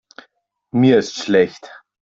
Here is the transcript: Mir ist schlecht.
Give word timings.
Mir 0.71 0.97
ist 0.97 1.13
schlecht. 1.15 1.69